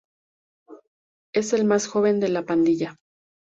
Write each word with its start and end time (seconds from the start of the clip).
Es 1.31 1.53
el 1.53 1.63
más 1.65 1.85
joven 1.85 2.19
de 2.19 2.29
la 2.29 2.43
pandilla. 2.43 2.95